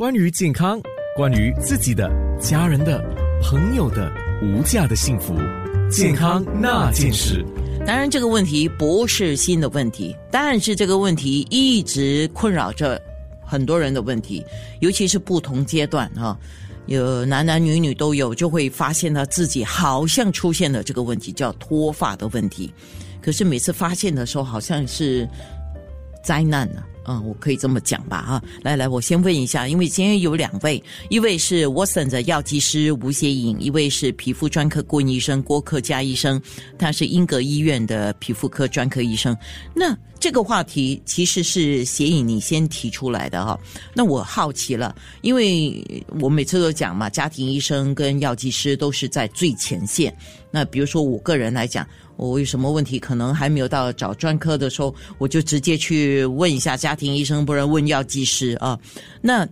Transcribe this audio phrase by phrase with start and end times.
[0.00, 0.80] 关于健康，
[1.14, 2.10] 关于自己的、
[2.40, 3.04] 家人的、
[3.42, 4.10] 朋友的
[4.42, 5.34] 无价的幸福，
[5.90, 7.44] 健康那件事。
[7.86, 12.98] 当然，这个问题不是新的问题，但是这个问题一直困扰着
[13.44, 14.42] 很多人的问题，
[14.78, 16.34] 尤其是不同阶段哈，
[16.86, 22.72] 有男男女女都有，就会发现他自己好像出现了这个问题，叫脱发的问题。
[23.20, 25.28] 可是每次发现的时候，好像是
[26.24, 26.82] 灾难呢。
[27.06, 36.40] 嗯，我可以这么讲吧，哈，来来，我先问一下，因为今天有两位，一位是 Watson 的药剂师吴协颖，一位是皮肤专科顾问医生郭克佳医生，
[36.78, 39.36] 他是英格医院的皮肤科专科医生。
[39.74, 43.58] 那这个话题其实是协颖你先提出来的哈，
[43.94, 45.82] 那我好奇了，因为
[46.20, 50.14] 我每次都讲嘛，家庭医生跟药剂师都是在最前线。
[50.50, 51.86] 那比如说我个人来讲。
[52.16, 58.76] 我有什么问题，可能还没有到找专科的时候，我就直接去问一下家家庭医生，不然问药剂师啊。
[59.22, 59.48] 那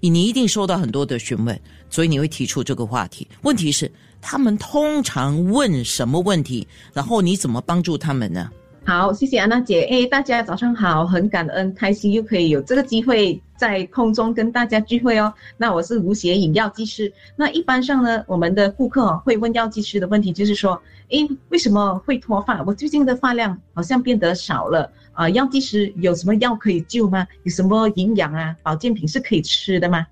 [0.00, 1.56] 你一定收到很多的询问，
[1.88, 3.28] 所以你会提出这个话题。
[3.42, 3.88] 问题是，
[4.20, 6.66] 他们通常问什么问题？
[6.92, 8.50] 然后你怎么帮助他们呢？
[8.86, 9.82] 好，谢谢安娜姐。
[9.90, 15.32] 哎，大家早上好，很感恩，开心又可以有这个机会在空中跟大家聚会哦。
[15.56, 17.10] 那我是吴邪饮药技师。
[17.34, 22.62] 那一般上呢，我们的顾客会问药剂师的问题，就是说，哎，为什么会脱发？
[22.64, 25.30] 我最近的发量好像变得少了啊。
[25.30, 27.26] 药剂师有什么药可以救吗？
[27.44, 30.06] 有什么营养啊、保健品是可以吃的吗？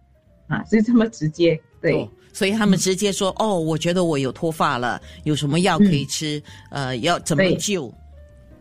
[0.49, 1.61] 啊，是这么直接。
[1.79, 6.43] 对，所以他们直接说，哦，我觉得我有脱发了，有什么药可以吃？
[6.71, 7.93] 呃，要怎么救？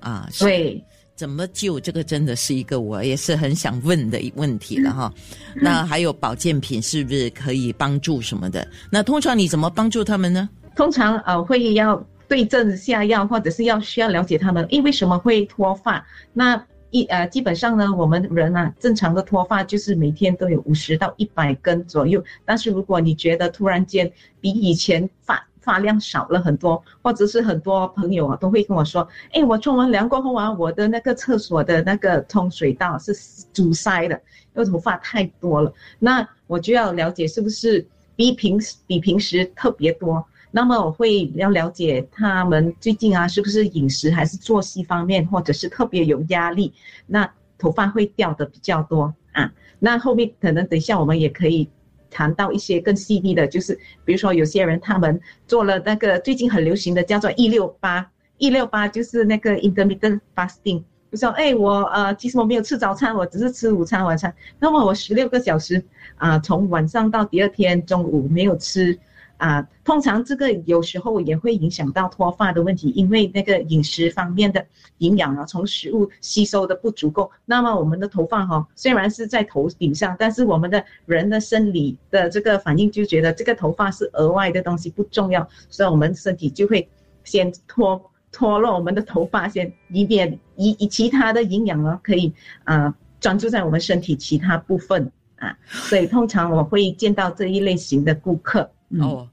[0.01, 0.83] 啊，对，
[1.15, 5.13] 怎么救这个真的是一个我也是很想问的问题了哈。
[5.55, 8.67] 那还有保健品是不是可以帮助什么的？
[8.91, 10.49] 那通常你怎么帮助他们呢？
[10.75, 16.05] 通常呃会要对症下药，或者是要需要了解他们，因为什么会脱发？
[16.33, 22.23] 那一呃基本上呢，我们人啊正常的脱发就是每天都有五十到一百根左右。
[22.45, 33.13] 但是如果你觉得突然间比以前发发量少了很多，或者是很多朋友啊都会跟我说，哎，我冲完凉过后啊，我的那个厕所的那个冲水道是
[33.53, 34.15] 阻塞的，
[34.55, 35.71] 因为头发太多了。
[35.99, 37.85] 那我就要了解是不是
[38.15, 40.25] 比平时比平时特别多。
[40.49, 46.73] 那么我会要了解他们最近啊是不是饮食还是作息方面，或者是特别有压力，
[47.07, 49.53] 那头发会掉的比较多啊。
[49.79, 51.69] 那后面可能等一下我们也可以。
[52.11, 53.73] 谈到一些更细腻的，就是
[54.05, 58.07] 比如说有些人他们做了那个最近很流行的叫做一六八，
[58.37, 65.83] 一六八就是那个 intermittent fasting，就说哎我呃其实我没有吃早餐，我只是吃午餐晚餐，那么我十六个小时
[66.17, 68.99] 啊从晚上到第二天中午没有吃。
[69.41, 74.63] 啊，通常这个有时候也会影响到脱发的问题，因为那个饮食方面的
[74.99, 77.31] 营养啊，从食物吸收的不足够。
[77.43, 86.87] 那么我们的头发哈，虽然是在头顶上，但是我们的人的生理的这个反应就觉得这个头发是额外的东西，不重要，所以我们身体就会
[87.23, 87.99] 先脱
[88.31, 92.31] 脱落我们的头发，先以免以以其他的营养呢可以
[92.63, 95.57] 啊专注在我们身体其他部分啊。
[95.65, 98.69] 所以通常我会见到这一类型的顾客。
[98.99, 99.29] 哦。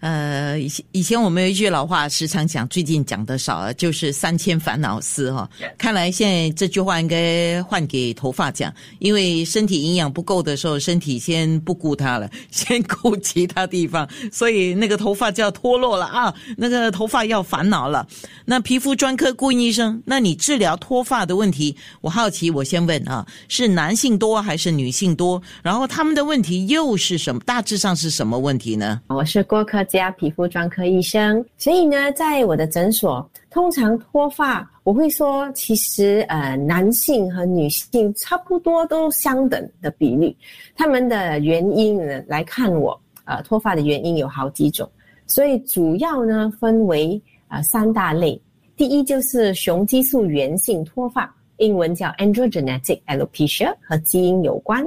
[0.00, 5.48] 呃，以前以前我们有一句老话，时常讲，最近讲的少了，就是“三千烦恼丝”哈。
[5.78, 18.06] 看来现在这句话应该换给头发讲，因为身体营养不够的时候，身体先不顾它了， 先顾其他地方，所以那个头发就要脱落了啊，那个头发要烦恼了。
[18.44, 25.42] 那皮肤专科顾问医生，那你治疗脱发的问题，我好奇，我先问啊，是男性多还是女性多？
[25.62, 27.40] 然后他们的问题又是什么？
[27.46, 29.00] 大致上是什么问题呢？
[29.08, 29.86] 我是郭科。
[29.96, 40.36] 家皮肤专科医生，所以呢，在我的诊所，通常脱发，我会说，其实呃，男性和女性差不多都相等的比例。
[40.74, 44.88] 他们的原因呢，来看我，呃，脱发的原因有好几种，
[45.26, 48.40] 所以主要呢分为呃三大类。
[48.76, 54.84] 第一就是雄激素源性脱发，英文叫 androgenetic alopecia，和基因有关。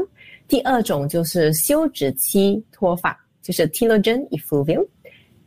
[0.47, 3.17] 第二种就是休止期脱发。
[3.41, 4.85] 就是 telogen effluvium，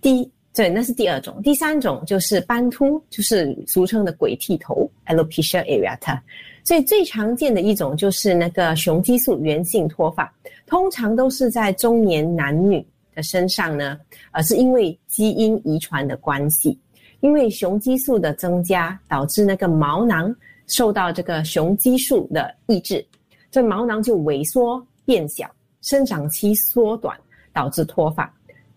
[0.03, 1.41] 第对，那是第二种。
[1.43, 6.21] 第三种就是斑秃，就是俗称的鬼剃头 alopecia areata。
[6.63, 10.31] 所以最常见的一种就是那个雄激素源性脱发，
[10.67, 13.99] 通常都是在中年男女的身上呢，
[14.31, 16.79] 而是因为基因遗传的关系，
[17.21, 20.35] 因为雄激素的增加导致那个毛囊
[20.67, 23.03] 受到这个雄激素的抑制，
[23.51, 25.51] 这毛囊就萎缩变小，
[25.81, 27.17] 生长期缩短。
[27.55, 28.35] 导致脱发，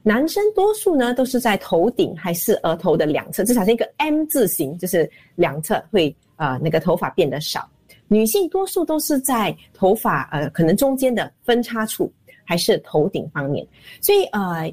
[0.08, 7.68] 男生多数呢都是在头顶还是额头的两侧，至少是一个 M 字形，就是两侧会啊那个头发变得少。
[8.08, 12.14] 女性多数都是在头发呃可能中间的分叉处，
[12.44, 13.66] 还是头顶方面，
[14.00, 14.72] 所以呃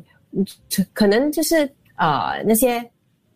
[0.93, 2.87] 可能就是呃那些。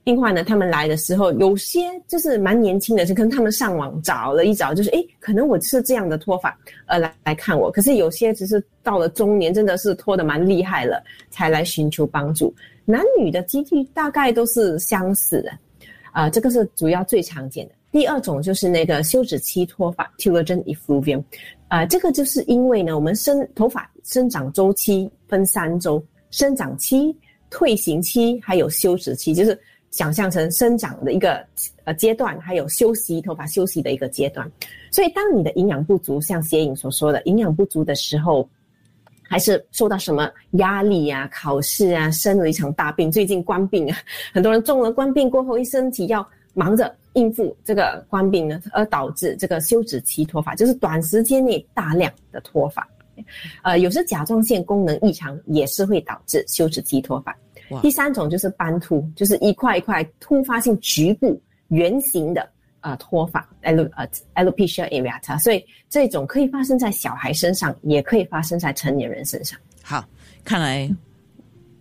[0.06, 6.56] 另外呢，他们来的时候，有些就是蛮年轻的，就跟他们上网找了一找，就是诶，可能我是这样的脱发，
[6.86, 7.72] 呃，来来看我。
[7.72, 12.54] 可是有些只是到了中年，真的是脱的蛮厉害了，才来寻求帮助。
[12.84, 15.50] 男女的机率大概都是相似的，
[16.12, 17.74] 啊，这个是主要最常见的。
[17.90, 21.20] 第二种就是那个休止期脱发 （telogen effluvium），
[21.66, 26.00] 啊，这个就是因为呢，我们生头发生长周期分三周：
[26.30, 27.12] 生长期、
[27.50, 29.58] 退行期，还有休止期，就是。
[29.96, 31.42] 想象成生长的一个
[31.84, 34.46] 呃阶段，还有休息头发休息的一个阶段。
[34.92, 38.46] 所以，当你的营养不足，像谢颖所说的营养不足的时候，
[39.22, 43.96] 还是受到什么压力呀、考试啊，生了一场大病，最近官病啊，
[44.34, 52.86] 很多人中了官病过后，一身体要忙着应付这个官病呢，而导致这个休止期脱发，就是短时间内大量的脱发。
[53.62, 57.34] 呃，有时甲状腺功能异常也是会导致休止期脱发。
[57.82, 62.48] 第三种就是斑秃，就是一块一块突发性局部圆形的
[62.80, 69.58] 呃脱发，alo 呃 alopecia areata，所以这种可以发生在小孩身上，也可以发生在成年人身上。
[69.82, 70.04] 好，
[70.44, 70.88] 看来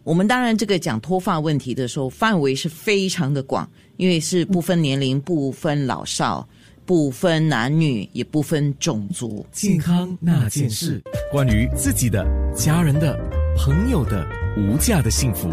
[0.03, 6.47] 我们当然这个讲脱发问题的时候，范围是非常的广，因为是不分年龄、不分老少、
[6.85, 9.45] 不分男女，也不分种族。
[9.51, 12.23] 健康那件事，关于自己的、
[12.55, 13.17] 家人的、
[13.57, 15.49] 朋友的无价的幸福。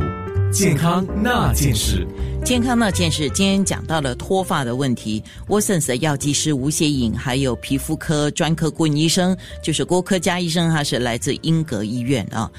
[0.52, 2.06] 健康那件事，
[2.44, 5.22] 健康那件事，今天讲到了脱发的问题。
[5.48, 12.50] 沃森斯的药剂师吴协颖，还有皮肤科专科顾问医生，就是郭科佳医生，他是来自英格医院啊。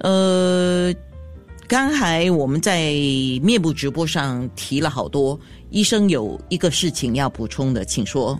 [0.00, 0.92] 呃，
[1.68, 2.90] 刚才我们在
[3.40, 5.38] 面部直播上提了好多，
[5.70, 8.38] 医生有一个事情要补充的，请说。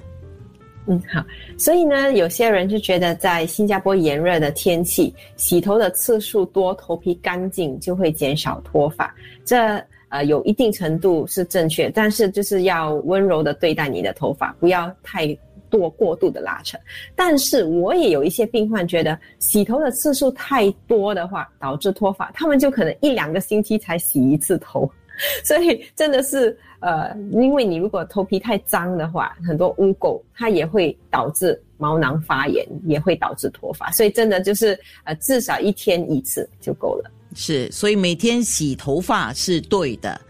[0.88, 1.23] 嗯，好。
[1.58, 9.14] 所以呢，有些人就觉得在新加坡炎热的天气，洗头的次数多，头皮干净就会减少脱发。
[9.44, 15.26] 这呃有一定程度是正确，但是就是要温柔的对待你的头发，不要太
[15.69, 16.79] 多过度的拉扯。
[17.14, 24.91] 但是我也有一些病患觉得洗头的次数太多的话，导致脱发，他们就可能一两个星期才洗一次头。
[25.44, 33.90] 所以真的是，呃，因为你如果头皮太脏的话，很多污垢，它也会导致毛囊发炎，也会导致脱发。
[33.90, 37.10] 所以真的就是，呃，至少一天一次就够了。
[37.34, 40.20] 是，所以每天洗头发是对的，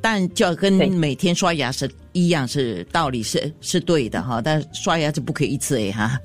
[0.00, 4.40] 但就要跟每天刷牙是一样，是道理是是对的哈。
[4.40, 6.18] 但刷牙就不可以一次哎哈。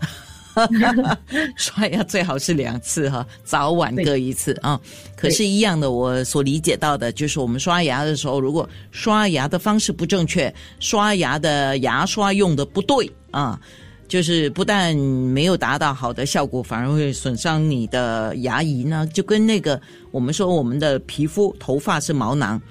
[1.58, 4.80] 刷牙最好是两次哈，早晚各一次啊。
[5.16, 13.60] 可是，一样的，我所理解到的就是，我们刷牙的时候，如果刷牙的方式不正确，刷牙的牙刷用的不对啊，
[14.08, 19.08] 就是不但没有达到好的效果，反而会损伤你的牙龈呢。
[19.14, 19.80] 就跟那个
[20.12, 22.62] 我们说，我们的皮肤、头发是毛囊，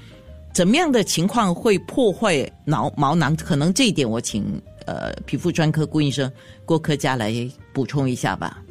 [0.52, 3.34] 怎么样的情况会破坏脑毛囊？
[3.37, 4.44] 可能这一点，我请。
[4.87, 6.31] 呃，皮肤专科顾医生
[6.64, 7.32] 郭科佳来
[7.73, 8.62] 补充一下吧。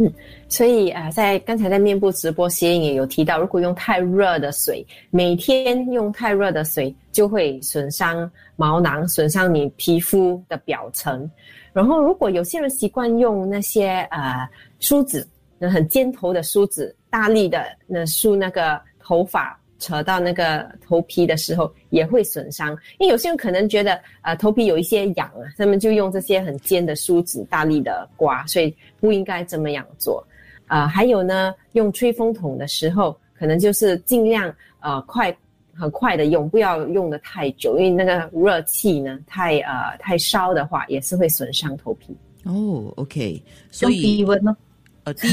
[0.00, 0.08] 嗯，
[0.48, 11.28] 所以啊，在刚才在面部直播时也有提到，如果用太热的水，每天用太热的水，就会损伤毛囊，损伤你皮肤的表层。
[11.72, 14.48] 然后，如果有些人习惯用那些呃
[14.78, 15.28] 梳子，
[15.58, 19.60] 那很尖头的梳子，大力的那梳那个头发。
[19.78, 30.26] 扯到那个头皮的时候也会损伤，因为有些人可能觉得呃头皮有一些痒啊，他们就用这些很尖的梳子大力的刮，所以不应该这么样做。
[30.66, 35.34] 啊，还有呢，用吹风筒的时候，可能就是尽量呃快
[35.72, 42.16] 很快的用，不要用的太久，因为那个热气呢太呃太烧的话，也是会损伤头皮。
[42.44, 44.56] 哦，OK，所以低温呢？
[45.04, 45.28] 呃低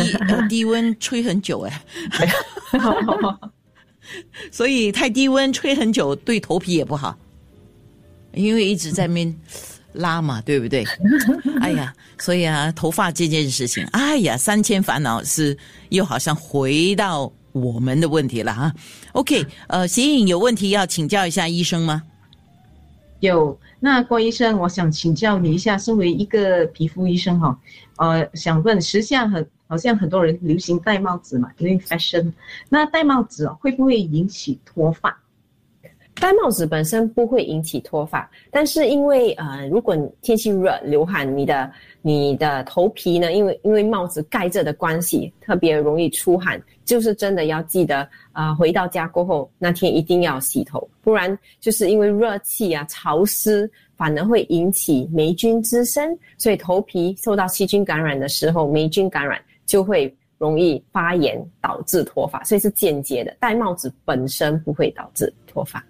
[0.48, 1.82] 低温吹很久哎。
[4.52, 7.18] 所以太低温吹很久对头皮也不好，
[8.34, 9.34] 因为一直在面
[9.94, 10.86] 拉嘛，对不对？
[11.62, 15.58] 哎呀，所以啊，头发这件事情，哎呀，三千烦恼是
[15.90, 18.74] 又好像回到我们的问题了哈。
[19.14, 22.04] OK，呃，显影有问题要请教一下医生吗？
[23.22, 27.58] 有，那郭医生，我想请教你一下，身为一个皮肤医生哈，
[27.98, 29.48] 呃，想问时下很。
[29.68, 32.32] 好像很多人流行戴帽子嘛，因为 fashion。
[32.70, 35.18] 那戴帽子会不会引起脱发？
[36.18, 41.70] 戴帽子本身不会引起脱发，但是因为呃，如果天气热流汗，你的
[42.02, 63.36] 你的头皮呢，因为因为帽子盖着的关系，特别容易出汗，就是真的要记得啊、回到家过后那天一定要洗头，不然就是因为热气啊潮湿，反而会引起霉菌滋生，所以头皮受到细菌感染的时候，霉菌感染就会容易发炎，导致脱发，所以是间接的。
[63.40, 65.84] 戴帽子本身不会导致脱发。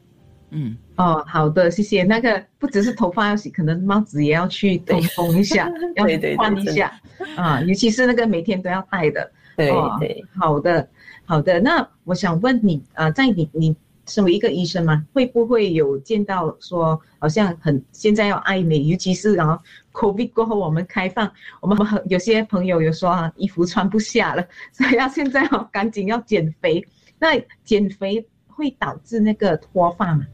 [0.51, 2.03] 嗯，哦，好的，谢谢。
[2.03, 6.05] 那个不只是头发要洗，可能帽子也要去通风一下， 要
[6.38, 6.91] 换一下
[7.36, 9.29] 啊，尤其是那个每天都要戴的。
[9.58, 10.88] 对哦对，好的，
[11.25, 11.60] 好的。
[11.60, 13.75] 那我想问你，呃，在你你
[14.07, 19.62] 身为一个医生嘛，会不会有见到说，好像很现在要爱美，尤其是然后
[19.93, 21.31] COVID 过后我们开放，
[21.62, 26.85] 我们很有些朋友有说啊，衣服穿不下了，所以要现在哦赶紧要减肥。
[27.17, 30.27] 那减肥会导致那个脱发吗？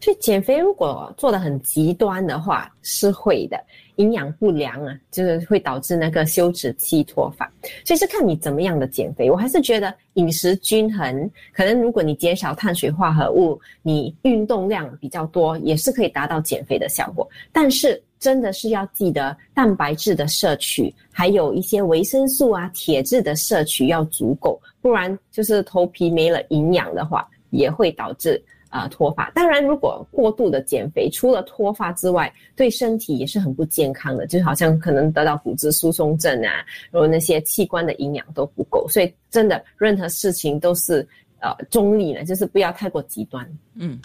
[0.00, 3.58] 所以减肥如果做的很极端的话，是会的。
[3.96, 7.48] 营养不良啊，就是会导致那个休止期脱发。
[7.84, 9.30] 所以是看你怎么样的减肥。
[9.30, 17.24] 我还是觉得饮食均衡，可能如果你减少碳水化合物，你运动量比较多，也是可以达到减肥的效果。
[17.52, 28.42] 但是真的是要记得蛋白质的摄取，还有一些维生素啊、铁质的摄取要足够，不然就是头皮没了营养的话，也会导致。
[28.74, 29.30] 啊，脱发。
[29.30, 36.50] 当然，如果过度的减肥，除了脱发之外，对身体也是很不健康的，就好像可能得到骨质疏松症啊，
[36.90, 38.84] 然后那些器官的营养都不够。
[38.88, 41.06] 所以，真的任何事情都是
[41.38, 43.48] 呃中立的，就是不要太过极端。
[43.74, 43.96] 嗯，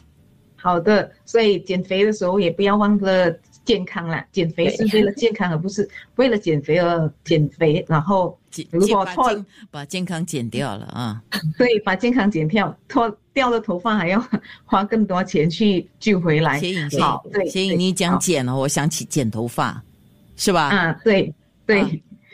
[0.62, 4.26] 好的，所以减肥的时候也不要忘了健康啦。
[4.32, 7.84] 减肥是为了健康，而不是为了减肥而减肥。
[7.88, 11.22] 然后减如果错把健康减掉了啊，
[11.58, 14.24] 对，把健康减掉，脱掉了头发还要
[14.66, 16.60] 花更多钱去救回来。
[16.60, 19.82] 谢颖，谢好，对，颖，谢颖，你讲好剪了，我想起剪头发，
[20.36, 20.70] 是吧？
[20.70, 21.34] 啊，对
[21.66, 21.90] 对、啊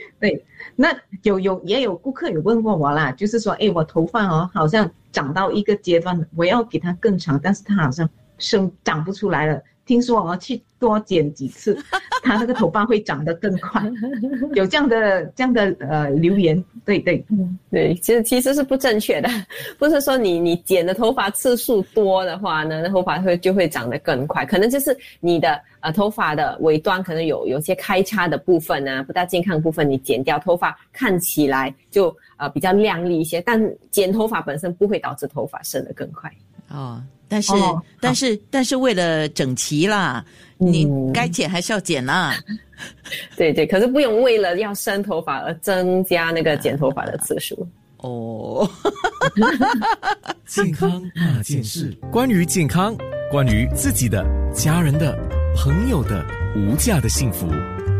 [0.19, 0.45] 对。
[0.75, 0.89] 那
[1.23, 9.61] 有有也有顾客有问过我啦，就是说，哎，我头发哦好像长到一个阶段，我要给它更长，但是它好像生长不出来了。
[9.85, 11.75] 听说我要去多剪几次，
[12.21, 13.81] 它那个头发会长得更快。
[14.53, 17.25] 有这样的这样的呃留言，对对，
[17.71, 19.27] 对，其实其实是不正确的，
[19.79, 36.31] 不是说你你剪的头发次数多的话呢，那头发会就会长得更快，可能就是你的呃头发的尾端可能有有些开叉的部分啊，不大健康的部分你剪掉，头发看起来就呃比较亮丽一些，但剪头发本身不会导致头发生得更快。
[36.69, 40.23] 哦，但是、哦但是但是为了整齐啦，
[40.57, 42.35] 你嗯该剪还是要剪啦。
[43.37, 47.67] 对对，可是不用为了要生头发而增加那个剪头发的次数。
[47.97, 48.69] 哦，
[50.45, 52.95] 健康那件事，关于健康，
[53.31, 55.17] 关于自己的、家人的、
[55.55, 56.23] 朋友的
[56.55, 57.47] 无价的幸福，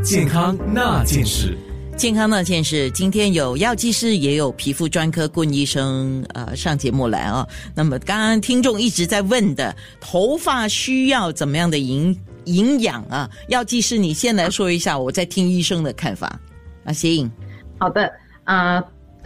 [0.03, 1.57] 健康那件事。
[1.95, 7.47] 健康那件事，今天有药剂师，也有皮肤专科顾问医生，呃，上节目来啊。
[7.73, 13.29] 那么刚刚听众一直在问的，头发需要怎么样的营营养啊？
[13.47, 16.37] 药剂师，你先来说一下，我再听医生的看法。
[16.83, 17.31] 啊，谢颖，
[17.79, 18.11] 好的
[18.43, 18.83] 啊、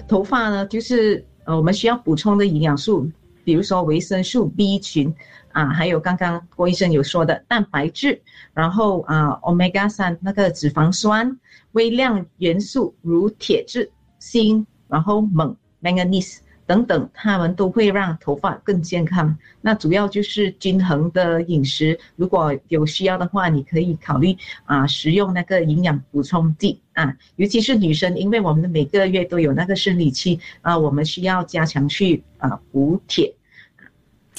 [0.08, 3.10] 头发呢就是呃我们需要补充的营养素，
[3.44, 5.14] 比如说维生素 B 群
[5.60, 8.22] 啊，还有刚刚郭医生有说的蛋白质，
[8.54, 11.38] 然后啊 omega 三那个脂肪酸，
[11.74, 19.38] 微量元素如铁质、锌，然后锰 manganese 等等，它们都会让头发更健康。
[19.60, 33.34] 那主要就是均衡的饮食，如果有需要的话，你可以考虑啊食用那个营养补充剂啊，尤其是女生，因为我们的每个月都有那个生理期啊，我们需要加强去啊补铁，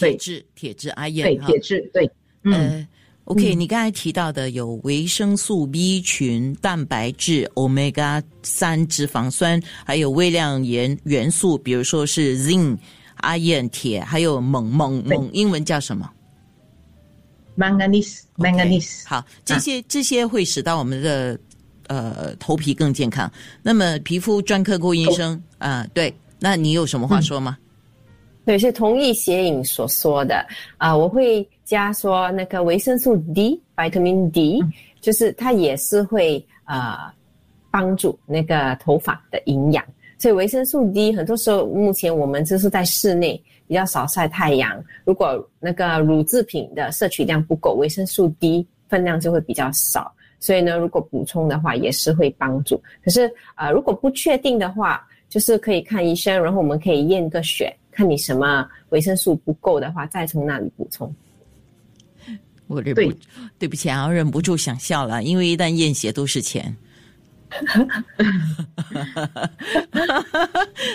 [0.09, 2.11] 铁质，铁质阿对燕对铁质，对，
[2.45, 2.53] 嗯。
[2.53, 2.89] 呃
[3.25, 12.77] ，OK，、你刚才提到的有维生素 B 群、蛋白质、omega 三脂肪酸，还有微量元元素，比如说是 zinc、
[13.23, 16.11] iron、铁，还有锰锰锰，英文叫什么
[17.57, 21.39] ？manganese manganese 好，这些、这些会使到我们的
[21.87, 23.31] 呃头皮更健康。
[23.63, 27.57] 那么皮肤专科顾问医生啊、对，那你有什么话说吗？
[28.45, 30.45] 对，是同意写影所说的
[30.79, 34.63] 啊、我会加说那个维生素 D，vitamin D，、
[35.01, 36.97] 就是它也是会呃
[37.71, 39.85] 帮助那个头发的营养。
[40.19, 50.13] 所以维生素 D 很多时候，目前我们就是在室内比较少晒太阳，如果那个乳制品的摄取量不够，维生素 D 分量就会比较少。
[50.39, 52.83] 所以呢，如果补充的话，也是会帮助。
[53.05, 61.15] 可是呃，如果不确定的话，就是可以看医生，然后我们可以验个血，看你什么维生素不够的话，再从那里补充。
[62.67, 63.17] 我忍不对
[63.59, 66.77] 对不起啊，我忍不住想笑了，因为一旦验血都是钱。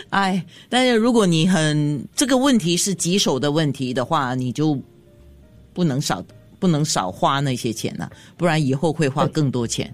[0.10, 4.82] 哎，但是如果你很这个问题是棘手的问题的话，你就
[5.74, 6.24] 不能少
[6.60, 9.94] 不能少花那些钱了，不然以后会花更多钱。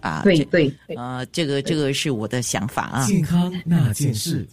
[0.00, 0.72] 啊，对对。
[0.94, 3.04] 啊，这个这个是我的想法啊。
[3.04, 4.46] 健康那件事。